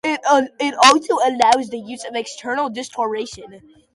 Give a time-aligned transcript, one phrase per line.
[0.03, 3.61] It also allows the use of external distortion.